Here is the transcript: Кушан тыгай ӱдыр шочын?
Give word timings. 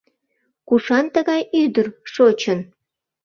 Кушан 0.67 1.05
тыгай 1.15 1.41
ӱдыр 1.61 1.87
шочын? 2.13 2.59